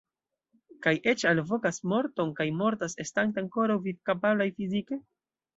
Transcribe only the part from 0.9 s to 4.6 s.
eĉ alvokas morton kaj mortas, estante ankoraŭ vivkapablaj